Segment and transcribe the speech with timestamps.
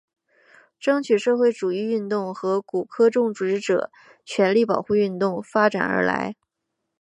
[0.79, 3.91] 争取社会主义运动从古柯种植者
[4.25, 6.35] 权利保护运动发展而来。